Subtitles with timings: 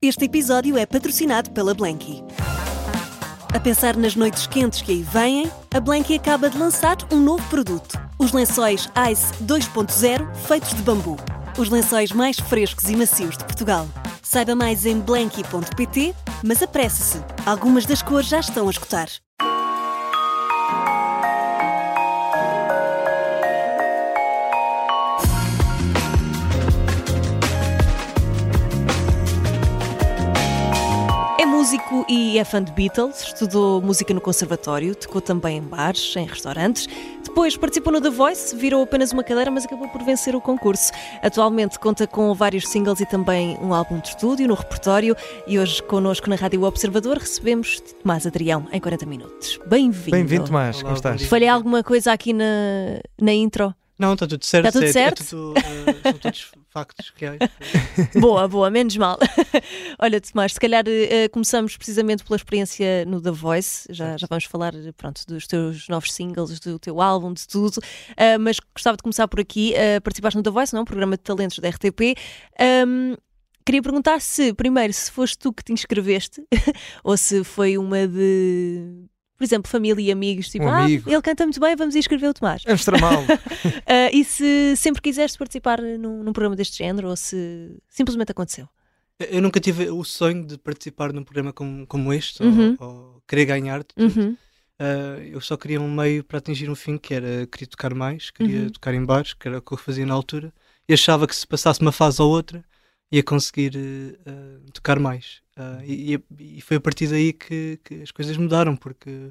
[0.00, 2.22] Este episódio é patrocinado pela Blanky.
[3.52, 7.42] A pensar nas noites quentes que aí vêm, a Blanky acaba de lançar um novo
[7.48, 11.16] produto: os lençóis Ice 2.0 feitos de bambu.
[11.58, 13.88] Os lençóis mais frescos e macios de Portugal.
[14.22, 19.08] Saiba mais em blanky.pt, mas apresse-se, algumas das cores já estão a escutar.
[31.58, 36.24] Músico e é fã de Beatles, estudou música no conservatório, tocou também em bares, em
[36.24, 36.86] restaurantes.
[37.24, 40.92] Depois participou no The Voice, virou apenas uma cadeira, mas acabou por vencer o concurso.
[41.20, 45.16] Atualmente conta com vários singles e também um álbum de estúdio no repertório.
[45.48, 49.58] E hoje, connosco na Rádio Observador, recebemos Tomás Adrião em 40 minutos.
[49.66, 50.12] Bem-vindo.
[50.12, 50.76] Bem-vindo, Tomás.
[50.76, 51.24] Olá, Como estás?
[51.24, 52.44] Falhei alguma coisa aqui na,
[53.20, 53.74] na intro?
[53.98, 54.66] Não, está tudo certo.
[54.66, 55.24] Está tudo é- é certo?
[55.28, 57.38] tudo, eh, são todos factos reais.
[58.14, 59.18] Boa, boa, menos mal.
[59.98, 63.88] Olha, Tomás, se calhar eh, começamos precisamente pela experiência no The Voice.
[63.90, 67.80] Já, já vamos falar pronto, dos teus novos singles, do teu álbum, de tudo.
[68.16, 69.74] Ah, mas gostava de começar por aqui.
[69.74, 70.80] Ah, participaste no The Voice, não?
[70.80, 70.82] é?
[70.82, 72.16] Um programa de talentos da RTP.
[72.60, 73.14] Ahm,
[73.66, 76.42] queria perguntar se, primeiro, se foste tu que te inscreveste
[77.02, 79.04] ou se foi uma de.
[79.38, 81.08] Por exemplo, família e amigos, tipo, Um ah, amigo.
[81.08, 82.62] ele canta muito bem, vamos inscrever o Tomás.
[82.66, 83.24] Vamos tramá-lo.
[83.86, 88.68] Ah, e se sempre quiseste participar num, num programa deste género ou se simplesmente aconteceu?
[89.18, 92.76] Eu nunca tive o sonho de participar num programa como, como este, Uhum.
[92.80, 93.82] ou, ou querer ganhar.
[93.96, 94.36] Uhum.
[94.80, 98.30] Eh, eu só queria um meio para atingir um fim, que era queria tocar mais,
[98.30, 98.70] queria Uhum.
[98.70, 100.52] tocar em bares, que era o que eu fazia na altura.
[100.88, 102.64] E achava que se passasse uma fase ou outra,
[103.10, 105.40] ia conseguir eh, tocar mais.
[105.58, 106.20] Eh, e,
[106.58, 109.30] e- foi a partir daí que, que as coisas mudaram, porque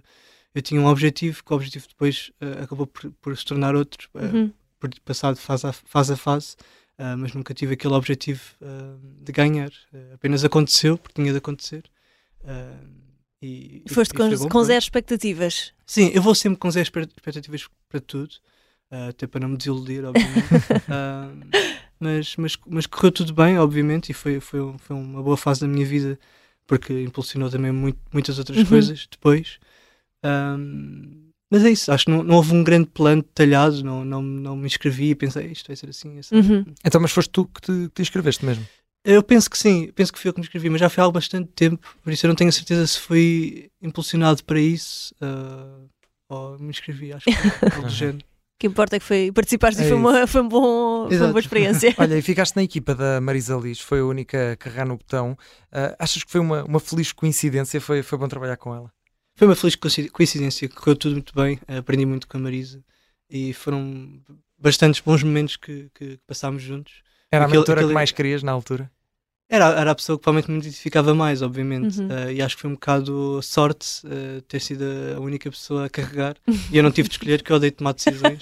[0.53, 4.09] eu tinha um objetivo, que o objetivo depois eh, acabou por, por se tornar outro.
[4.16, 4.52] eh, Uhum.
[4.80, 6.55] por passar de fase a fase, a fase
[7.00, 9.72] ah, mas nunca tive aquele objetivo ah, de ganhar.
[9.94, 11.83] Ah, apenas aconteceu, porque tinha de acontecer.
[12.44, 12.80] Ah,
[13.42, 15.73] e, Foste e com, bom, com zero expectativas.
[15.86, 18.33] Sim, eu vou sempre com zero expectativas para tudo,
[18.92, 20.49] ah, até para não me desiludir, obviamente.
[22.00, 25.38] Ah, mas, mas, mas correu tudo bem, obviamente, e foi, foi, um- foi uma boa
[25.38, 26.20] fase da minha vida,
[26.66, 28.66] porque impulsionou também muito- muitas outras Uhum.
[28.66, 29.58] coisas depois.
[30.24, 30.58] Ah,
[31.50, 34.56] mas é isso, acho que não, não houve um grande plano detalhado, não, não, não
[34.56, 36.20] me inscrevi e pensei, isto vai ser assim.
[36.20, 36.36] assim.
[36.36, 36.66] Uhum.
[36.86, 38.66] Então, mas foste tu que te, que te inscreveste mesmo?
[39.06, 41.10] Eu penso que sim, penso que fui eu que me inscrevi, mas já foi há
[41.10, 45.78] bastante tempo, por isso eu não tenho a certeza se fui impulsionado para isso ah,
[46.28, 47.32] ou me inscrevi, acho que
[47.72, 48.26] algo do género.
[48.58, 51.18] O que importa é que foi participaste e É foi uma, foi, um bom, foi
[51.20, 51.94] uma boa experiência.
[52.00, 55.38] Olha, e ficaste na equipa da Marisa Liz, foi a única a carregar no botão.
[55.72, 57.80] Ah, achas que foi uma, uma feliz coincidência?
[57.80, 58.92] Foi, foi bom trabalhar com ela?
[59.36, 62.84] Foi uma feliz coinci- coincidência, correu tudo muito bem, aprendi muito com a Marisa
[63.30, 64.20] e foram
[64.58, 67.04] bastantes bons momentos que, que passámos juntos.
[67.32, 68.90] Era Aquele- a mentora aquele- que mais querias na altura?
[69.50, 72.10] Era, era a pessoa que provavelmente me identificava mais, obviamente, Uhum.
[72.12, 74.84] ah, e acho que foi um bocado sorte ah, ter sido
[75.16, 76.36] a única pessoa a carregar
[76.70, 78.40] e eu não tive de escolher, que eu odeio tomar decisões,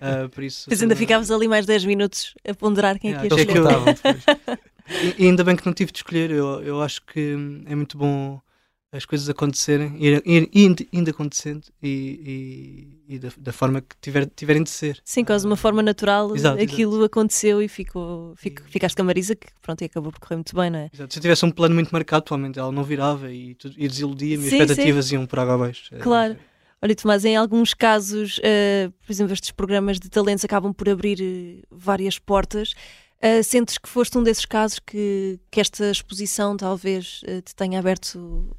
[0.00, 0.64] Ah, por isso.
[0.70, 3.52] Depois ainda ficavas ali mais 10 minutos a ponderar quem é que ia Yeah, Eles
[3.52, 4.56] que escolher.
[4.56, 4.58] eu-.
[5.18, 7.34] E, e ainda bem que não tive de escolher, eu, eu acho que
[7.66, 8.40] é muito bom
[8.90, 13.94] as coisas acontecerem, ir, ir, indo, indo acontecendo e, e, e da, da forma que
[14.00, 14.98] tiver, tiverem de ser.
[15.04, 19.02] Sim, quase de uma forma natural, Exato, aquilo aconteceu e ficou, fico- E- ficaste com
[19.02, 20.90] a Marisa, que pronto, e acabou por correr muito bem, não é?
[20.92, 21.12] Exato.
[21.12, 24.50] Se eu tivesse um plano muito marcado, provavelmente ela não virava e, e desiludia-me, as
[24.50, 25.94] Sim, expectativas iam por água abaixo.
[25.94, 26.36] É, Claro.
[26.80, 31.18] Olha, Tomás, em alguns casos, eh, por exemplo, estes programas de talentos acabam por abrir
[31.20, 32.72] eh, várias portas.
[33.20, 37.80] Eh, sentes que foste um desses casos que, que esta exposição talvez eh, te tenha
[37.80, 38.56] aberto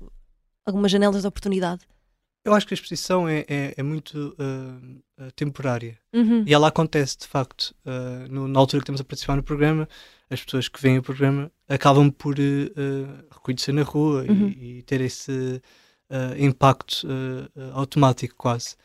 [0.69, 1.81] algumas janelas de oportunidade?
[2.45, 5.97] Eu acho que a exposição é, é, é muito ah, temporária.
[6.13, 6.43] Uhum.
[6.47, 9.87] E ela acontece, de facto, uh, no- na altura que estamos a participar no programa,
[10.29, 14.47] as pessoas que veem o programa acabam por uh, uh, reconhecer na rua e- Uhum.
[14.47, 15.61] e, ter esse
[16.09, 18.75] uh, impacto uh, uh, automático, quase.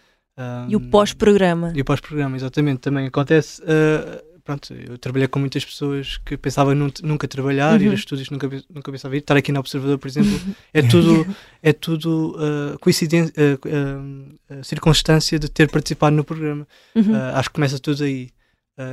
[0.69, 1.73] E o Um, pós-programa?
[1.77, 3.63] E o pós-programa, exatamente, também acontece.
[3.63, 7.93] uh, pronto, eu trabalhei com muitas pessoas que pensavam nun- nunca trabalhar, ir Uhum.
[7.93, 9.21] a estúdios nunca, nunca pensava ir.
[9.21, 10.31] Estar aqui no Observador, por exemplo,
[10.73, 11.27] é tudo,
[11.63, 16.69] é tudo uh, coincidência, uh, uh, circunstância de ter participado no programa.
[16.95, 17.13] Uhum.
[17.13, 18.31] Uh, acho que começa tudo aí.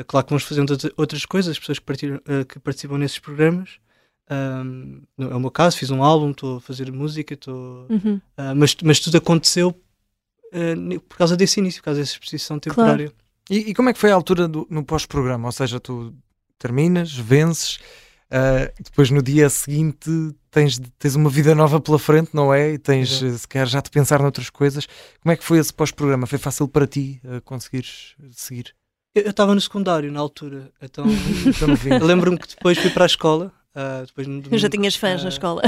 [0.07, 3.79] Claro que vamos fazendo outra- outras coisas, as pessoas que, que participam nesses programas.
[4.29, 7.87] Um, é o meu caso, fiz um álbum, estou a fazer música, estou.
[7.89, 8.21] Uhum.
[8.37, 9.75] uh, mas, mas tudo aconteceu
[11.07, 13.11] por causa desse início, por causa dessa exposição temporária.
[13.49, 15.47] E, e como é que foi a altura do- no pós-programa?
[15.47, 16.13] Ou seja, tu
[16.57, 17.79] terminas, vences,
[18.29, 20.09] ah, depois no dia seguinte
[20.49, 22.73] tens, tens uma vida nova pela frente, não é?
[22.73, 24.87] E tens, eh, se calhar, já te pensar noutras coisas.
[25.21, 26.27] Como é que foi esse pós-programa?
[26.27, 28.73] Foi fácil para ti ah, conseguires seguir?
[29.13, 31.03] Eu estava no secundário na altura, então
[31.85, 35.21] Então, lembro-me que depois fui para a escola Uh, depois no Já domingo, tinhas fãs
[35.21, 35.61] ah, na escola.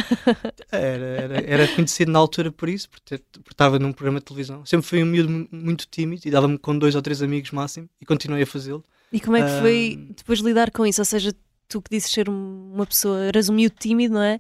[0.71, 4.65] Era, era, era conhecido na altura por isso, porque, porque estava num programa de televisão.
[4.65, 7.88] Sempre fui um miúdo mu- muito tímido e dava-me com dois ou três amigos máximo
[8.01, 8.83] e continuei a fazê-lo.
[9.11, 10.13] E como é que foi Ah.
[10.17, 11.00] depois lidar com isso?
[11.00, 11.33] Ou seja,
[11.69, 14.38] tu que dizes ser um- uma pessoa, eras um miúdo tímido, não é?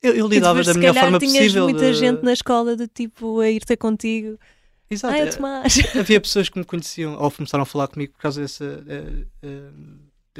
[0.00, 1.64] Eu, eu lidava depois, da melhor forma tinhas possível.
[1.64, 4.38] muita de- gente na escola de tipo a ir ter contigo.
[4.90, 5.14] Exato.
[5.14, 5.78] Ah, é Tomás.
[5.98, 9.70] Havia pessoas que me conheciam ou começaram a falar comigo por causa dessa, eh, eh,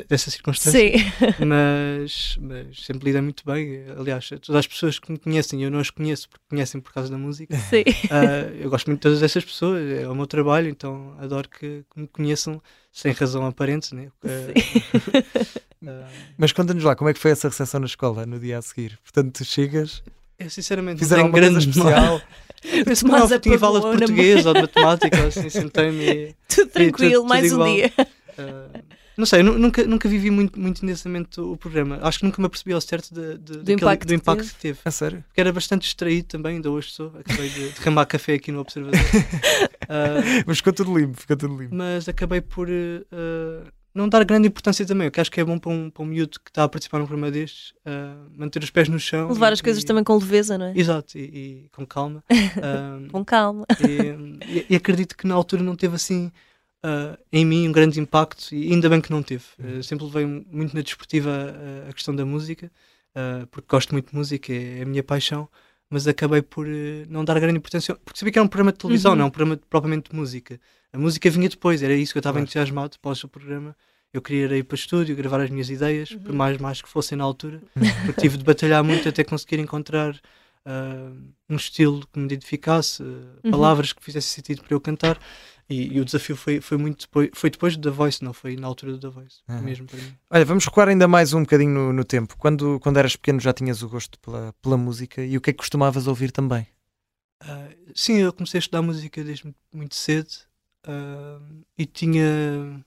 [0.08, 0.80] dessa circunstância.
[0.80, 1.04] Sim.
[1.44, 3.84] mas, mas sempre lidei muito bem.
[3.98, 7.10] Aliás, todas as pessoas que me conhecem, eu não as conheço porque conhecem por causa
[7.10, 7.56] da música.
[7.56, 7.84] Sim.
[8.10, 11.84] Ah, eu gosto muito de todas essas pessoas, é o meu trabalho, então adoro que,
[11.92, 12.62] que me conheçam
[12.92, 13.94] sem razão aparente.
[13.94, 14.08] Né?
[14.24, 18.62] Ah, Mas conta-nos lá, como é que foi essa recepção na escola no dia a
[18.62, 18.98] seguir?
[19.02, 20.02] Portanto, tu chegas,
[20.38, 22.20] eu sinceramente fizeram não tenho grande especial.
[22.64, 26.34] Eu penso que não tinha aula de português ou de matemática, ou assim, sentei-me e.
[26.48, 27.68] Tudo tranquilo, tudo mais um igual.
[27.68, 27.92] dia.
[28.38, 28.80] ah,
[29.16, 31.98] não sei, eu nu- nunca, nunca vivi muito, muito intensamente o, programa.
[32.02, 34.54] Acho que nunca me apercebi ao certo de, de- daquele- impacto do que impacto teve.
[34.54, 34.78] que teve.
[34.84, 35.24] A sério?
[35.28, 37.12] Porque era bastante distraído também, ainda hoje sou.
[37.18, 38.98] Acabei de derramar café aqui no Observador.
[39.88, 41.74] Ah, Mas ficou tudo limpo, ficou tudo limpo.
[41.74, 43.02] mas acabei por eh,
[43.94, 45.08] não dar grande importância também.
[45.08, 46.98] O que acho que é bom para um, para um miúdo que está a participar
[46.98, 49.28] num programa destes, eh, manter os pés no chão.
[49.28, 50.72] Levar e- as coisas e- também com leveza, não é?
[50.74, 52.24] Exato, e, e com calma.
[52.62, 53.66] Ah, Com calma.
[53.80, 56.30] e, e- e acredito que na altura não teve assim
[56.82, 59.44] ah, em mim um grande impacto e ainda bem que não teve.
[59.58, 61.30] Eh, sempre levei muito na desportiva
[61.86, 62.70] a, a questão da música,
[63.14, 65.48] ah, porque gosto muito de música, é, é a minha paixão.
[65.90, 66.66] Mas acabei por
[67.10, 69.18] não dar grande importância, porque sabia que era um programa de televisão, Uhum.
[69.18, 70.58] não é um programa de- propriamente de música.
[70.90, 72.44] A música vinha depois, era isso que eu estava Claro.
[72.44, 73.76] entusiasmado após o programa.
[74.10, 76.18] Eu queria ir para o estúdio, gravar as minhas ideias, Uhum.
[76.20, 77.60] por mais, mais que fossem na altura,
[78.06, 80.18] porque tive de batalhar muito até conseguir encontrar
[80.64, 81.12] ah,
[81.50, 83.06] um estilo que me identificasse, ah,
[83.44, 83.50] Uhum.
[83.50, 85.18] palavras que fizessem sentido para eu cantar.
[85.72, 88.66] E, e o desafio foi, foi muito depois, foi depois The Voice, não foi na
[88.66, 89.62] altura The Voice, Aham.
[89.62, 90.14] mesmo para mim.
[90.30, 92.36] Olha, vamos recuar ainda mais um bocadinho no, no tempo.
[92.36, 95.52] Quando, quando eras pequeno já tinhas o gosto pela, pela música e o que é
[95.52, 96.66] que costumavas ouvir também?
[97.40, 100.30] Ah, sim, eu comecei a estudar música desde muito, cedo
[100.84, 101.40] ah,
[101.78, 102.84] e tinha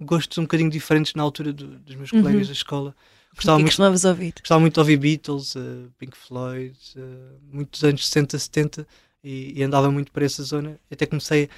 [0.00, 2.20] gostos um bocadinho diferentes na altura do- dos meus Uhum.
[2.22, 2.94] colegas da escola.
[3.32, 4.34] O Gostava que é que muito, costumavas ouvir?
[4.40, 8.86] gostava muito de ouvir Beatles, ah, Pink Floyd, ah, muitos anos 60, 70
[9.22, 10.78] e, e andava muito para essa zona.
[10.90, 11.48] Até comecei a,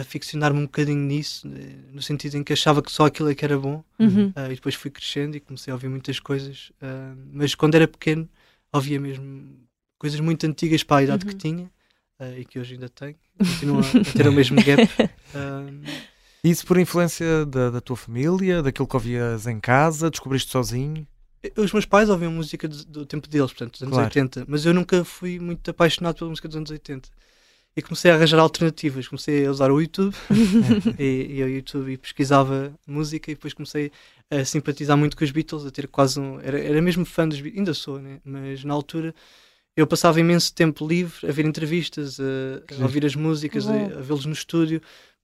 [0.00, 3.34] a ficcionar-me um bocadinho nisso, eh, no sentido em que achava que só aquilo é
[3.34, 3.84] que era bom.
[3.98, 4.32] Uhum.
[4.34, 6.72] Ah, e depois fui crescendo e comecei a ouvir muitas coisas.
[6.80, 8.28] ah, mas quando era pequeno,
[8.72, 9.56] ouvia mesmo
[9.98, 11.30] coisas muito antigas para a idade Uhum.
[11.32, 11.70] que tinha
[12.18, 13.16] ah, e que hoje ainda tenho.
[13.38, 14.82] Continuo a, a ter o mesmo gap.
[16.42, 21.06] Isso por influência da, da tua família, daquilo que ouvias em casa, descobriste sozinho?
[21.56, 24.06] os meus pais ouviam música do, do tempo deles, portanto, dos anos Claro.
[24.08, 27.08] 80, mas eu nunca fui muito apaixonado pela música dos anos 80.
[27.76, 29.06] E comecei a arranjar alternativas.
[29.06, 30.14] Comecei a usar o YouTube
[30.98, 33.92] e, e ao YouTube e pesquisava música e depois comecei
[34.30, 36.40] a simpatizar muito com os Beatles, a ter quase um.
[36.40, 38.18] Era, era mesmo fã dos Beatles, ainda sou, né?
[38.24, 39.14] mas na altura
[39.76, 44.00] eu passava imenso tempo livre a ver entrevistas, a, a ouvir as músicas, a, a
[44.00, 44.82] vê-los no estúdio.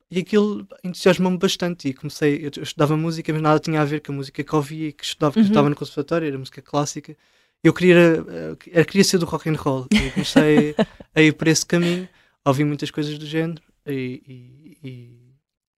[0.08, 1.88] E aquilo entusiasmou-me bastante.
[1.88, 4.54] E comecei, eu, eu estudava música, mas nada tinha a ver com a música que
[4.54, 5.48] ouvia e que estudava, que eu Uhum.
[5.48, 7.16] estava no conservatório, era música clássica.
[7.64, 8.24] Eu queria,
[8.70, 9.88] era, queria ser do rock and roll.
[9.90, 10.76] E comecei
[11.16, 12.08] a ir por esse caminho,
[12.44, 13.62] a ouvir muitas coisas do género.
[13.86, 15.18] E, e, e,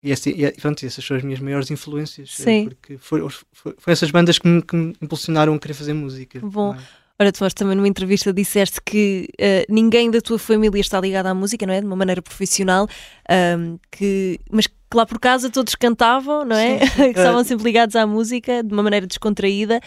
[0.02, 2.36] e, assim, e, pronto, essas são as minhas maiores influências.
[2.40, 2.64] eh, Sim.
[2.64, 6.40] Porque foram, foram essas bandas que me, que me impulsionaram a querer fazer música.
[6.40, 6.74] Bom.
[6.74, 6.78] é?
[7.18, 11.34] Ora, Tomás, também numa entrevista disseste que eh, ninguém da tua família está ligado à
[11.34, 11.81] música, não é?
[11.81, 12.86] De uma maneira profissional,
[13.29, 16.79] ahm, que, mas que lá por casa todos cantavam, não é?
[16.81, 17.02] Sim, sim.
[17.14, 19.81] que estavam sempre ligados à música de uma maneira descontraída,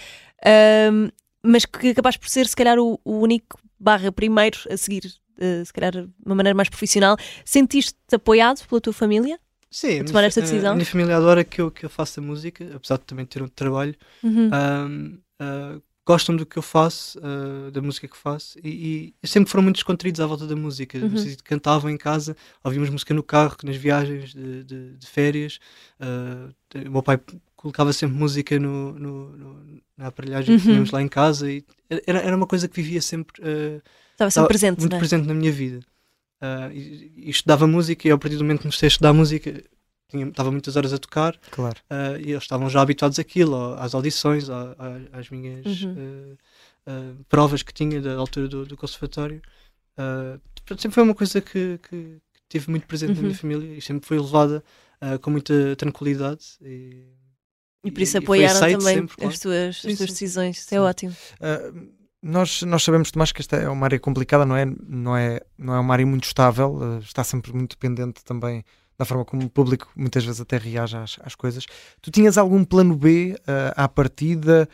[0.44, 1.10] ahm,
[1.44, 5.04] mas que acabaste por ser, se calhar, o, o único barra primeiro a seguir,
[5.40, 7.16] eh, se calhar, de uma maneira mais profissional.
[7.46, 9.40] Sentiste-te apoiado pela tua família?
[9.72, 10.72] Sim, a tomar minha, esta decisão?
[10.72, 13.48] A minha família adora que eu, que eu faça música, apesar de também ter um
[13.48, 13.96] trabalho.
[14.24, 14.50] Uhum.
[14.52, 19.64] Ah, gostam do que eu faço, ah, da música que faço, e, e sempre foram
[19.64, 20.98] muito descontraídos à volta da música.
[20.98, 21.36] Uhum.
[21.44, 25.60] Cantavam em casa, ouvíamos música no carro, nas viagens de, de- de férias.
[26.00, 26.50] Ah,
[26.88, 27.20] o meu pai
[27.56, 30.68] colocava sempre música no, no- no- na aparelhagem que Uhum.
[30.72, 31.64] tínhamos lá em casa, e
[32.08, 33.40] era, era uma coisa que vivia sempre.
[33.44, 33.82] ah,
[34.28, 35.00] Estava sempre presente, muito é?
[35.00, 35.80] presente na minha vida.
[36.42, 39.64] Ah, e, e estudava música, e a partir do momento que comecei a estudar música,
[40.10, 41.38] tinha, estava muitas horas a tocar.
[41.52, 41.78] Claro.
[41.90, 44.76] Uh, e eles estavam já habituados àquilo, às audições, à-
[45.14, 45.92] à- às minhas Uhum.
[45.94, 46.38] uh,
[46.92, 49.42] uh, provas que tinha da altura do, do conservatório.
[49.98, 51.90] Uh, portanto, sempre foi uma coisa que, que,
[52.34, 53.24] que tive muito presente na Uhum.
[53.26, 54.64] minha família e sempre foi levada
[55.02, 56.46] uh, com muita tranquilidade.
[56.62, 57.04] E,
[57.84, 59.34] E por isso e apoiaram aceito também sempre, claro.
[59.34, 60.14] as tuas, Sim, as tuas sim.
[60.14, 60.58] decisões.
[60.58, 61.16] Isso é ótimo.
[62.24, 64.66] Uh, nós, nós sabemos, Tomás, que esta é uma área complicada, não é?
[64.66, 68.64] Não é, não é uma área muito estável, uh, está sempre muito dependente também
[68.98, 71.66] da forma como o público muitas vezes até reage às, às coisas.
[72.02, 74.68] Tu tinhas algum plano B uh, à partida?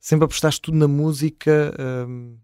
[0.00, 1.74] sempre apostaste tudo na música,
[2.08, 2.36] um,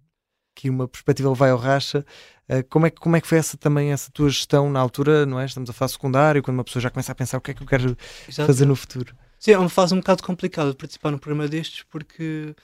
[0.54, 2.04] que uma perspectiva vai ao racha.
[2.48, 5.24] Uh, como, é, que, como é que foi essa também essa tua gestão na altura,
[5.24, 5.46] não é?
[5.46, 7.62] Estamos a fase secundário, quando uma pessoa já começa a pensar o que é que
[7.62, 7.96] eu quero
[8.28, 8.46] Exato.
[8.46, 9.14] fazer no futuro.
[9.38, 12.54] Sim, é uma fase um bocado complicada de participar num programa destes porque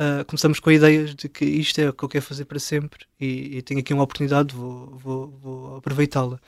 [0.00, 3.04] uh, começamos com ideias de que isto é o que eu quero fazer para sempre
[3.20, 6.40] e, e tenho aqui uma oportunidade, vou, vou, vou aproveitá-la.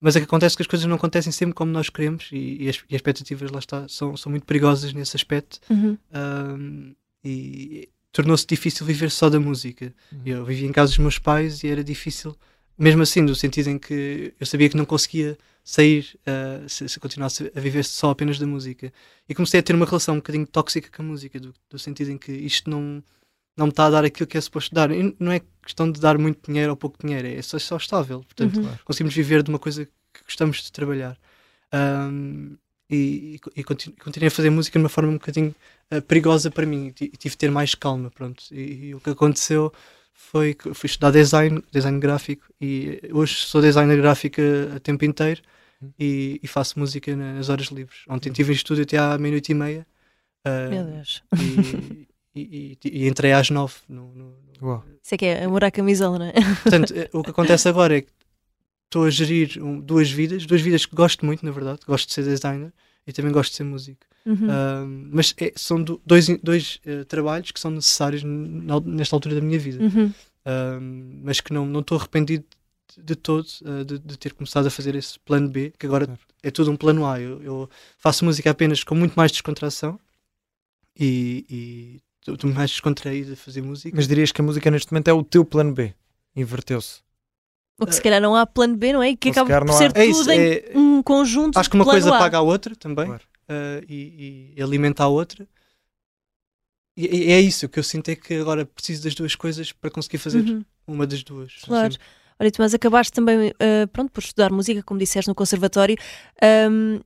[0.00, 2.68] Mas é que acontece que as coisas não acontecem sempre como nós queremos e, e
[2.68, 5.58] as, e as expectativas lá está, são, são muito perigosas nesse aspecto.
[5.68, 5.98] Uhum.
[6.14, 9.92] Um, e tornou-se difícil viver só da música.
[10.12, 10.20] Uhum.
[10.24, 12.36] Eu vivia em casa dos meus pais e era difícil,
[12.78, 15.36] mesmo assim, no sentido em que eu sabia que não conseguia
[15.68, 18.90] sair uh, se, se, continuasse a viver só apenas da música.
[19.28, 22.10] E comecei a ter uma relação um bocadinho tóxica com a música, do, do sentido
[22.10, 23.04] em que isto não,
[23.54, 24.90] não me está a dar aquilo que é suposto dar.
[24.90, 28.20] E não é questão de dar muito dinheiro ou pouco dinheiro, é só, só estável.
[28.20, 28.78] Portanto, uhum.
[28.82, 31.18] conseguimos viver de uma coisa que gostamos de trabalhar.
[31.74, 32.56] Um,
[32.88, 35.54] e, e, e continuei a fazer música de uma forma um bocadinho
[35.92, 38.10] uh, perigosa para mim e tive de ter mais calma.
[38.10, 38.42] Pronto.
[38.50, 39.70] E, e o que aconteceu
[40.14, 44.40] foi que fui estudar design, design gráfico e hoje sou designer gráfico
[44.74, 45.42] a tempo inteiro
[45.98, 48.00] e, e, faço música nas horas livres.
[48.08, 49.86] Ontem estive em estúdio até à meia-noite e meia.
[50.46, 51.22] Uh, Meu Deus.
[52.34, 53.74] E, e, e, entrei às nove.
[53.88, 54.84] No, no, no...
[55.02, 56.32] Isso é que é amor à camisola, não é?
[56.62, 58.10] Portanto, eh, o que acontece agora é que
[58.84, 61.80] estou a gerir um, duas vidas, duas vidas que gosto muito, na verdade.
[61.86, 62.72] Gosto de ser designer
[63.06, 64.06] e também gosto de ser músico.
[64.26, 64.34] Uhum.
[64.34, 69.40] Uh, mas é, são do, dois, dois uh, trabalhos que são necessários nesta altura da
[69.40, 69.82] minha vida.
[69.82, 70.06] Uhum.
[70.06, 70.80] Uh,
[71.22, 72.44] mas que não estou arrependido
[72.96, 76.20] de todo uh, de, de, ter começado a fazer esse plano B, que agora claro.
[76.42, 77.20] é tudo um plano A.
[77.20, 79.98] Eu, eu, faço música apenas com muito mais descontração
[80.98, 83.94] e estou mais descontraído a fazer música.
[83.94, 85.94] Mas dirias que a música neste momento é o teu plano B?
[86.34, 87.00] Inverteu-se.
[87.80, 89.10] Ou que se calhar não há plano B, não é?
[89.10, 90.72] E que acaba por ser é tudo em é...
[90.74, 91.58] um conjunto.
[91.58, 92.18] Acho que uma coisa a.
[92.18, 93.22] paga a outra também claro.
[93.48, 95.46] uh, e, e, alimenta a outra.
[96.96, 99.70] E, e, é isso, o que eu sinto é que agora preciso das duas coisas
[99.70, 100.64] para conseguir fazer uhum.
[100.88, 101.54] uma das duas.
[101.62, 101.88] Claro.
[101.88, 101.98] Assim.
[102.40, 105.96] Olha, mas acabaste também, uh, pronto, por estudar música, como disseste, no conservatório.
[106.70, 107.00] Um,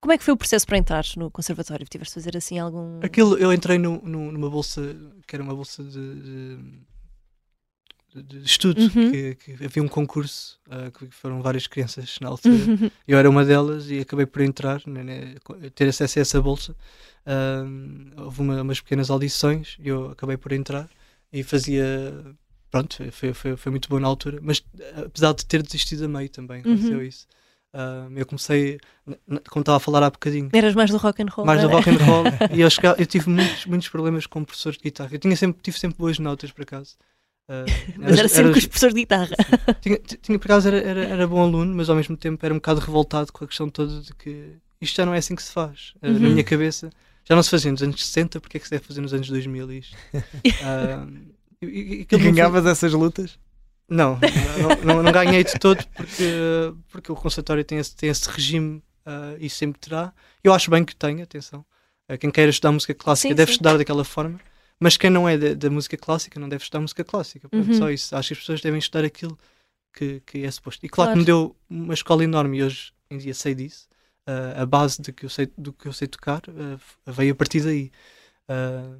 [0.00, 1.86] como é que foi o processo para entrar no conservatório?
[1.86, 3.00] Tiveste de fazer assim algum.
[3.02, 4.94] Aquilo, eu entrei no, no, numa bolsa,
[5.26, 6.60] que era uma bolsa de,
[8.14, 9.10] de, de estudo, uhum.
[9.10, 12.54] que, que, havia um concurso, uh, que foram várias crianças na altura.
[12.54, 12.90] Uhum.
[13.08, 15.34] Eu era uma delas e acabei por entrar, né, né,
[15.74, 16.76] ter acesso a essa bolsa.
[17.26, 20.88] Uh, houve uma, umas pequenas audições e eu acabei por entrar
[21.32, 22.14] e fazia
[22.76, 24.62] pronto, foi, foi, foi muito bom na altura, mas
[24.96, 27.02] apesar de ter desistido a meio também, aconteceu uhum.
[27.02, 27.26] isso.
[27.74, 28.78] Uh, eu comecei,
[29.50, 30.48] como estava a falar há bocadinho.
[30.52, 31.46] Eras mais do rock and roll.
[31.46, 32.24] Mais do rock and roll.
[32.50, 35.10] e eu, chegava, eu tive muitos, muitos problemas com professores de guitarra.
[35.12, 36.96] Eu tinha sempre, tive sempre boas notas, por acaso.
[37.48, 37.68] Uh,
[37.98, 39.36] mas era, era sempre era, com os professores de guitarra.
[39.82, 42.58] Tinha, tinha, por acaso, era, era, era, bom aluno, mas ao mesmo tempo era um
[42.58, 45.52] bocado revoltado com a questão toda de que isto já não é assim que se
[45.52, 45.92] faz.
[46.02, 46.18] Uh, uhum.
[46.18, 46.90] Na minha cabeça,
[47.24, 49.28] já não se fazia nos anos 60, porque é que se deve fazer nos anos
[49.28, 49.96] 2000 isto?
[51.68, 52.72] E, e, e ganhavas foi...
[52.72, 53.38] essas lutas?
[53.88, 54.18] Não,
[54.60, 58.82] não, não, não, ganhei de todo porque, porque o conservatório tem esse, tem esse regime
[59.06, 60.12] uh, e sempre terá.
[60.42, 61.64] Eu acho bem que tenha, atenção.
[62.10, 63.54] Uh, quem queira estudar música clássica sim, deve sim.
[63.54, 64.40] estudar daquela forma,
[64.80, 67.48] mas quem não é da, música clássica não deve estudar música clássica.
[67.52, 67.74] Uhum.
[67.74, 68.16] Só isso.
[68.16, 69.38] Acho que as pessoas devem estudar aquilo
[69.94, 70.84] que, que é suposto.
[70.84, 73.88] E claro, claro, que me deu uma escola enorme e hoje em dia sei disso.
[74.28, 76.42] Uh, a base de que eu sei, do que eu sei tocar
[77.06, 77.92] veio a partir daí.
[78.50, 78.98] Uh,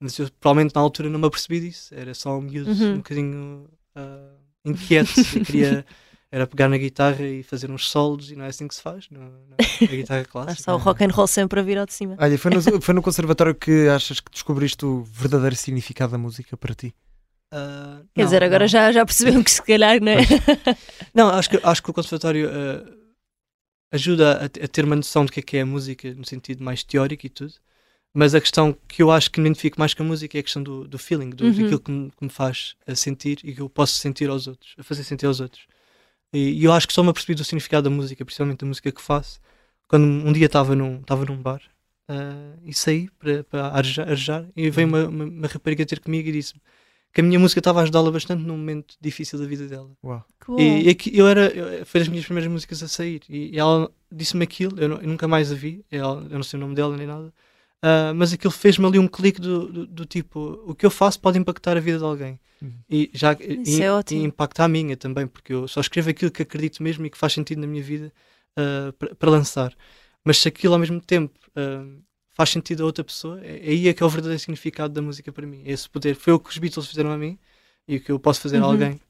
[0.00, 1.94] mas eu provavelmente na altura não me apercebi disso.
[1.94, 2.92] Era só um miúdo uhum.
[2.92, 5.12] um bocadinho uh, inquieto.
[5.44, 5.84] queria
[6.30, 9.08] era pegar na guitarra e fazer uns solos e não é assim que se faz
[9.10, 10.62] na, na guitarra clássica.
[10.62, 12.16] Só o rock and roll sempre a vir ao de cima.
[12.18, 16.56] Olha, foi no, foi no conservatório que achas que descobriste o verdadeiro significado da música
[16.56, 16.94] para ti?
[17.54, 20.18] Uh, Quer não, dizer, agora já, já perceberam que se calhar, não é?
[21.14, 22.96] não, acho que, acho que o conservatório uh,
[23.92, 26.62] ajuda a, a, ter uma noção do que é que é a música no sentido
[26.62, 27.54] mais teórico e tudo.
[28.18, 30.42] Mas a questão que eu acho que me identifico mais com a música é a
[30.42, 31.50] questão do, do feeling, do, uhum.
[31.52, 34.82] daquilo que me, que me, faz sentir e que eu posso sentir aos outros, a
[34.82, 35.66] fazer sentir aos outros.
[36.32, 38.90] E, e eu acho que só me apercebi do significado da música, principalmente da música
[38.90, 39.38] que faço,
[39.86, 41.60] quando um dia estava num, num bar
[42.08, 44.94] uh, e saí para, arejar, arejar e veio uhum.
[44.94, 46.62] uma, uma, uma, rapariga ter comigo e disse-me
[47.12, 49.90] que a minha música estava a ajudá-la bastante num momento difícil da vida dela.
[50.02, 50.24] Uau.
[50.40, 50.58] Cool.
[50.58, 53.90] E, e eu era, eu, foi das minhas primeiras músicas a sair e, e ela
[54.10, 56.96] disse-me aquilo, eu, eu, nunca mais a vi, ela, eu não sei o nome dela
[56.96, 57.30] nem nada
[57.84, 61.20] Uh, mas aquilo fez-me ali um clique do, do, do, tipo: o que eu faço
[61.20, 62.40] pode impactar a vida de alguém.
[62.60, 62.72] Uhum.
[62.88, 66.42] E, já, e, é e impacta a minha também, porque eu só escrevo aquilo que
[66.42, 68.12] acredito mesmo e que faz sentido na minha vida
[68.58, 69.76] uh, para lançar.
[70.24, 73.88] Mas se aquilo ao mesmo tempo uh, faz sentido a outra pessoa, é, é, aí
[73.88, 75.62] é que é o verdadeiro significado da música para mim.
[75.64, 76.14] É esse poder.
[76.16, 77.38] Foi o que os Beatles fizeram a mim
[77.86, 78.64] e o que eu posso fazer uhum.
[78.64, 79.00] a alguém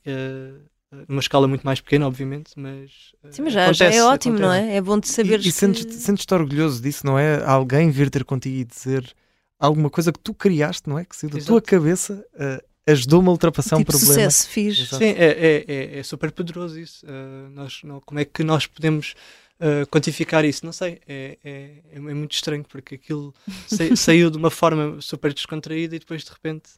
[1.09, 2.91] numa escala muito mais pequena, obviamente, mas.
[3.31, 4.63] Sim, mas já, acontece, já é ótimo, acontece.
[4.63, 4.77] não é?
[4.77, 5.41] É bom de saber.
[5.41, 7.43] E, e sentes-te sentes orgulhoso disso, não é?
[7.45, 9.15] Alguém vir ter contigo e dizer
[9.59, 11.05] alguma coisa que tu criaste, não é?
[11.05, 14.15] Que saiu da tua cabeça, uh, ajudou-me a ultrapassar tipo um problema.
[14.15, 14.79] sucesso, fiz.
[14.79, 14.99] Exato.
[14.99, 17.05] Sim, é, é, é, é, super poderoso isso.
[17.07, 19.15] Uh, nós, não, como é que nós podemos
[19.61, 20.65] uh, quantificar isso?
[20.65, 23.35] Não sei, é, é, é, muito estranho porque aquilo
[23.67, 26.71] sa saiu de uma forma super descontraída e depois de repente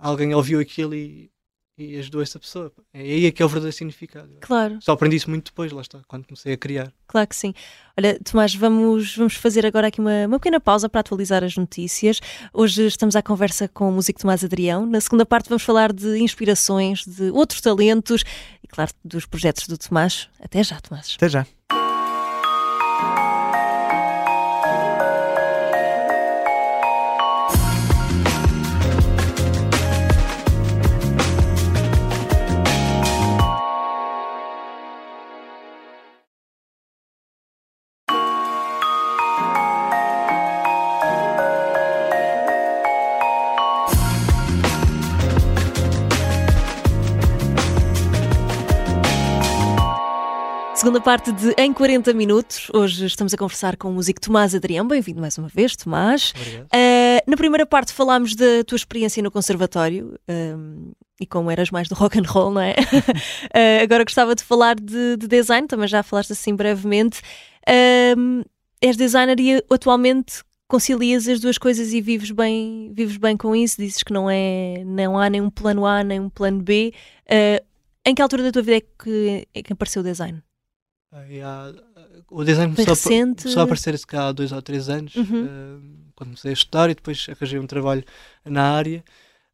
[0.00, 1.30] alguém ouviu aquilo e
[1.78, 2.72] e ajudou essa pessoa.
[2.92, 4.30] É aí é que é o verdadeiro significado.
[4.40, 4.78] Claro.
[4.80, 6.92] Só aprendi isso muito depois, lá está, quando comecei a criar.
[7.06, 7.52] Claro que sim.
[7.98, 12.20] Olha, Tomás, vamos, vamos fazer agora aqui uma, uma pequena pausa para atualizar as notícias.
[12.52, 14.86] Hoje estamos à conversa com o músico Tomás Adrião.
[14.86, 18.24] Na segunda parte vamos falar de inspirações, de outros talentos
[18.62, 20.28] e, claro, dos projetos do Tomás.
[20.40, 21.14] Até já, Tomás.
[21.16, 21.46] Até já.
[51.06, 52.68] Parte de Em 40 Minutos.
[52.74, 54.84] Hoje estamos a conversar com o músico Tomás Adrião.
[54.84, 56.32] Bem-vindo mais uma vez, Tomás.
[56.32, 61.88] Uh, na primeira parte falámos da tua experiência no conservatório um, e como eras mais
[61.88, 62.72] do rock and roll, não é?
[62.72, 67.22] uh, agora gostava de falar de, de, design, também já falaste assim brevemente.
[68.18, 68.42] Um,
[68.82, 73.80] és designer e atualmente concilias as duas coisas e vives bem, vives bem com isso.
[73.80, 76.92] Dizes que não, é, não há nem um plano A nem um plano B.
[77.30, 77.64] Uh,
[78.04, 80.42] em que altura da tua vida é que, é que apareceu o design?
[81.42, 81.72] Há,
[82.30, 85.44] o design começou a, começou a, aparecer se há dois ou três anos, uhum.
[85.44, 85.82] uh,
[86.14, 88.04] quando comecei a estudar e depois arranjei um trabalho
[88.44, 89.04] na área.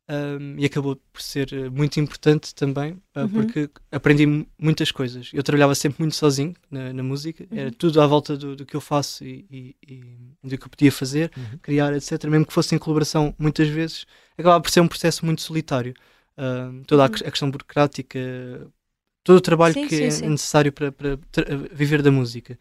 [0.09, 3.29] Um, e acabou por ser eh, muito importante também, uh, uhum.
[3.29, 4.27] porque aprendi
[4.59, 5.31] muitas coisas.
[5.33, 7.59] Eu trabalhava sempre muito sozinho na, na música, uhum.
[7.59, 10.69] era tudo à volta do, do que eu faço e, e, e, do que eu
[10.69, 11.59] podia fazer, uhum.
[11.63, 12.25] criar, etc.
[12.25, 14.05] Mesmo que fosse em colaboração, muitas vezes
[14.37, 15.95] acabava por ser um processo muito solitário.
[16.37, 17.15] Uh, toda a, uhum.
[17.15, 18.19] a, questão burocrática,
[19.25, 20.29] todo o trabalho sim, que sim, é sim.
[20.29, 21.19] necessário para, para,
[21.73, 22.59] viver da música.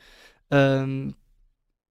[0.51, 1.11] Um,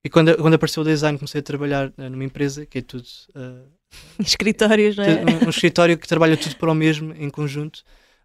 [0.05, 3.07] e quando, quando apareceu o design, comecei a trabalhar uh, numa empresa que é tudo.
[3.35, 3.69] Uh,
[4.21, 5.25] Escritórios, não é?
[5.25, 7.83] Um, um, escritório que trabalha tudo para o mesmo, em conjunto.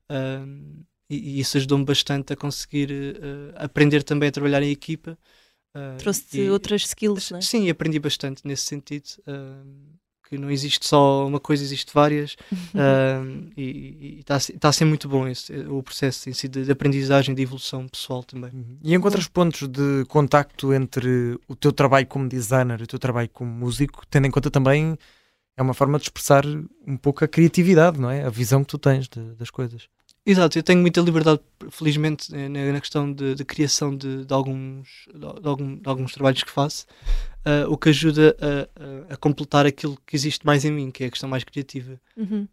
[0.09, 5.17] Um, e, e, isso ajudou-me bastante a conseguir uh, aprender também a trabalhar em equipa.
[5.97, 7.41] Trouxe-te outras skills, não é?
[7.41, 9.09] Sim, aprendi bastante nesse sentido
[10.29, 15.07] que não existe só uma coisa, existe várias uh, e está tá a ser muito
[15.07, 18.51] bom esse, o processo em si de, de, aprendizagem, de evolução pessoal também.
[18.53, 18.77] Uhum.
[18.83, 23.29] E encontras pontos de contacto entre o teu trabalho como designer e o teu trabalho
[23.31, 24.97] como músico, tendo em conta também
[25.57, 26.43] é uma forma de expressar
[26.85, 28.25] um pouco a criatividade, não é?
[28.25, 29.87] A visão que tu tens de, das coisas.
[30.25, 34.33] Exato, eu tenho muita liberdade, felizmente, eh, na, na questão de, de criação de, de
[34.33, 36.87] alguns, de, algum, de, alguns trabalhos que faço,
[37.45, 41.07] uh, o que ajuda a, a, completar aquilo que existe mais em mim, que é
[41.07, 42.01] a questão mais criativa.
[42.17, 42.47] Uhum.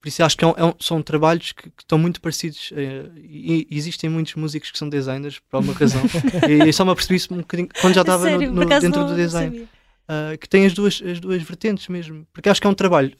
[0.00, 2.70] por isso acho que é um, é um, são trabalhos que, que, estão muito parecidos,
[2.70, 6.02] uh, e, e, existem muitos músicos que são designers, por alguma razão,
[6.48, 9.16] e, e só me apercebi isso um bocadinho quando já estava no, no, dentro do
[9.16, 12.74] design, uh, que tem as duas, as duas vertentes mesmo, porque acho que é um
[12.74, 13.16] trabalho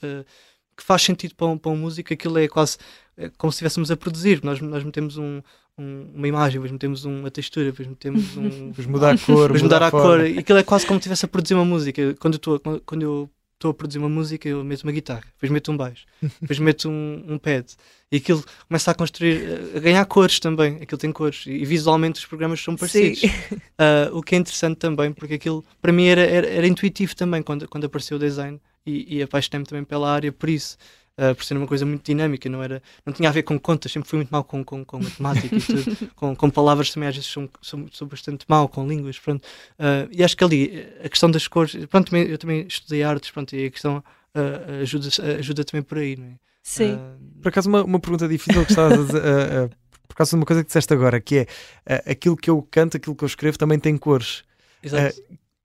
[0.76, 2.78] que faz sentido para um, para um músico, aquilo é quase
[3.16, 4.40] é como se estivéssemos a produzir.
[4.42, 5.42] Nós, nós metemos um,
[5.78, 8.68] um, uma imagem, depois metemos uma textura, depois metemos um.
[8.72, 10.26] Depois mudar a cor, depois mudar, a, a cor.
[10.26, 12.14] E aquilo é quase como se estivesse a produzir uma música.
[12.18, 15.52] Quando eu estou quando eu estou a produzir uma música, eu meto uma guitarra, depois
[15.52, 16.04] meto um baixo,
[16.40, 17.66] depois meto um, um pad.
[18.10, 20.76] E aquilo começa a construir, a ganhar cores também.
[20.82, 21.44] Aquilo tem cores.
[21.46, 23.22] E visualmente os programas são parecidos.
[23.22, 27.42] Uh, o que é interessante também, porque aquilo para mim era, era, era intuitivo também
[27.42, 30.76] quando, quando apareceu o design e, e apaixonei-me também pela área por isso
[31.18, 33.92] uh, por ser uma coisa muito dinâmica, não, era, não tinha a ver com contas,
[33.92, 37.14] sempre fui muito mal com, com, com matemática e tudo, com, com palavras também às
[37.14, 39.44] vezes sou, sou, sou bastante mal, com línguas, pronto.
[39.78, 43.30] Uh, e acho que ali a questão das cores, pronto, também, eu também estudei artes,
[43.30, 46.34] pronto, e a questão uh, ajuda, ajuda também por aí, não é?
[46.64, 46.96] Sim.
[47.42, 49.70] por acaso, uma, uma pergunta difícil que estavas a dizer
[50.06, 52.96] por causa de uma coisa que disseste agora, que é uh, aquilo que eu canto,
[52.98, 54.44] aquilo que eu escrevo também tem cores.
[54.82, 55.20] Exato.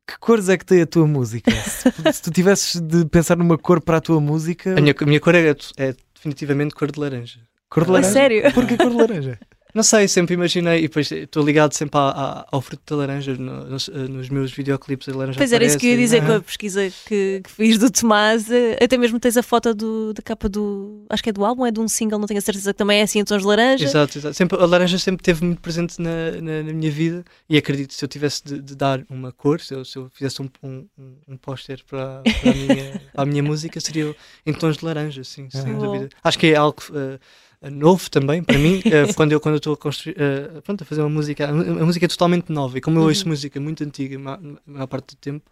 [0.08, 1.52] Que cores é que tem a tua música?
[1.52, 4.78] se, se, tu tivesses de pensar numa cor para a tua música.
[4.78, 7.40] A minha, a minha cor é, é definitivamente cor de laranja.
[7.70, 8.10] Cor de laranja?
[8.10, 8.54] A sério?
[8.54, 9.40] Porquê cor de laranja?
[9.78, 13.36] Não sei, sempre imaginei, e depois estou ligado sempre à, à, ao fruto da laranja
[13.36, 16.26] no, nos, eh, nos, meus videoclipes, a laranja Pois era isso que eu ia dizer
[16.26, 20.16] com a pesquisa que, que, fiz do Tomás, eh, até mesmo tens a foto do,
[20.16, 22.42] da capa do, acho que é do álbum, é de um single, não tenho a
[22.42, 23.84] certeza que também é assim em tons de laranja.
[23.84, 24.34] Exato, exato.
[24.34, 28.04] Sempre, a laranja sempre esteve muito presente na, na, na, minha vida e acredito se
[28.04, 30.88] eu tivesse de, de dar uma cor, se eu, se eu fizesse um, um,
[31.28, 35.24] um póster para, para, a minha, para a minha música, seria em tons de laranja,
[35.24, 36.10] sim, sem dúvida.
[36.24, 36.82] Acho que é algo...
[36.90, 37.20] Uh,
[37.62, 40.86] novo também para mim uh, quando eu quando eu estou a construir uh, pronto a
[40.86, 43.08] fazer uma música a, música é totalmente nova e como eu uhum.
[43.08, 45.50] ouço música muito antiga a maior parte do tempo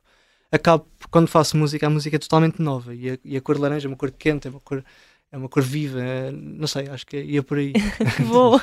[0.52, 3.88] acabo, quando faço música, a música é totalmente nova e a, e a cor laranja
[3.88, 4.84] é uma cor quente, é uma cor
[5.32, 7.74] é uma cor viva, é, não sei, acho que ia por aí.
[8.30, 8.58] Bom,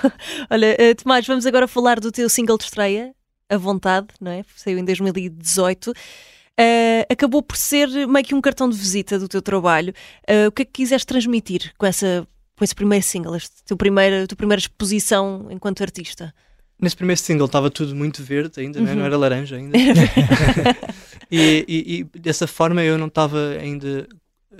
[0.49, 3.15] olha, uh, Tomás, vamos agora falar do teu single de estreia,
[3.49, 4.43] A Vontade, não é?
[4.57, 5.91] Saiu em 2018.
[5.91, 5.95] Uh,
[7.11, 9.93] acabou por ser meio que um cartão de visita do teu trabalho.
[10.21, 12.27] Uh, o que é que quiseste transmitir com, essa,
[12.63, 16.33] com esse primeiro single, este teu primeira, tua primeira exposição enquanto artista?
[16.81, 18.85] Nesse primeiro single estava tudo muito verde ainda, uhum.
[18.85, 18.95] não, é?
[18.95, 19.77] não, era laranja ainda.
[21.29, 24.07] e, e, e, dessa forma eu não estava ainda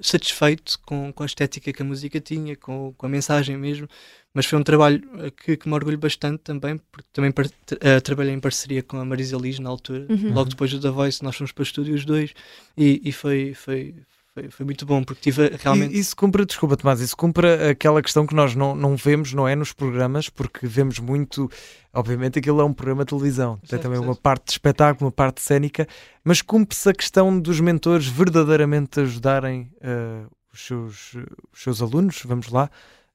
[0.01, 3.89] satisfeito com, com a estética que a música tinha, com, com a mensagem mesmo,
[4.35, 8.35] mas foi um trabalho eh, que, que me orgulho bastante também, porque também uh, trabalhei
[8.35, 10.35] em parceria com a Marisa Liz na altura, uhum.
[10.35, 12.35] logo depois do The Voice nós fomos para o estúdio os dois
[12.77, 13.95] e, e foi, foi,
[14.35, 15.95] foi, foi, muito bom, porque tive realmente.
[15.95, 19.47] E, isso cumpre, desculpa, Tomás, isso cumpre aquela questão que nós não, não vemos, não
[19.47, 19.55] é?
[19.55, 21.51] Nos programas, porque vemos muito.
[21.93, 24.09] Obviamente, aquilo é um programa de televisão, tem também certo.
[24.09, 25.87] uma parte de espetáculo, uma parte cénica,
[26.25, 31.15] mas cumpre-se a questão dos mentores verdadeiramente ajudarem uh, os, seus,
[31.53, 32.71] os seus alunos, vamos lá,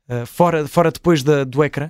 [0.08, 1.90] uh, fora, fora depois da, do ecrã?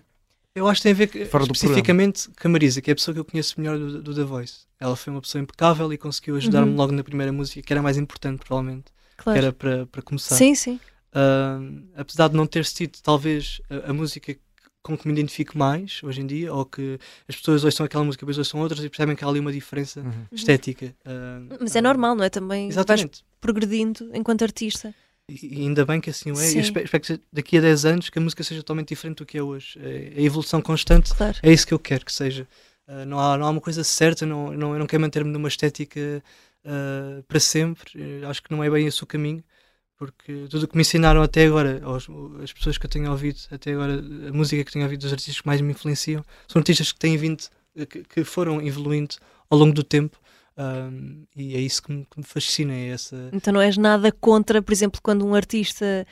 [0.56, 3.14] Eu acho que tem a ver que, especificamente com a Marisa, que é a pessoa
[3.14, 4.62] que eu conheço melhor do, do The Voice.
[4.80, 6.78] Ela foi uma pessoa impecável e conseguiu ajudar-me uhum.
[6.78, 8.86] logo na primeira música, que era mais importante, provavelmente
[9.18, 9.40] claro.
[9.40, 10.36] que era para, para começar.
[10.36, 10.80] Sim, sim.
[11.14, 14.38] Uh, apesar de não ter sido talvez a, a, música
[14.84, 18.04] com que me identifico mais hoje em dia, ou que as pessoas hoje são aquela
[18.04, 20.26] música, depois são outras e percebem que há ali uma diferença uhum.
[20.32, 20.96] estética.
[21.06, 22.30] Uh, Mas é normal, não é?
[22.30, 23.18] Também exatamente.
[23.18, 24.94] vais progredindo enquanto artista.
[25.30, 26.36] E ainda bem que assim é.
[26.36, 26.60] Sim.
[26.60, 29.38] espero, espero, que daqui a 10 anos que a música seja totalmente diferente do que
[29.38, 29.78] é hoje.
[29.78, 31.38] É, a evolução constante claro.
[31.44, 32.48] é isso que eu quero que seja.
[32.88, 35.48] Uh, não, há, não há uma coisa certa, não, não, eu não quero manter-me numa
[35.48, 36.24] estética
[36.66, 37.92] uh, para sempre.
[37.96, 39.44] Uh, acho que não é bem esse o caminho,
[39.98, 42.08] porque tudo o que me ensinaram até agora, as,
[42.44, 45.42] as pessoas que eu tenho ouvido até agora, a música que tenho ouvido dos artistas
[45.42, 47.44] que mais me influenciam, são artistas que têm vindo,
[47.90, 49.16] que, que foram evoluindo
[49.50, 50.18] ao longo do tempo.
[50.58, 52.74] Um, e é isso que me, que me, fascina.
[52.74, 53.30] É essa...
[53.32, 56.06] Então não és nada contra, por exemplo, quando um artista